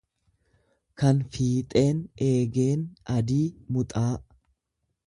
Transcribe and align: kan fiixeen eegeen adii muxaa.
kan 1.01 1.19
fiixeen 1.35 1.99
eegeen 2.29 2.83
adii 3.19 3.45
muxaa. 3.73 4.13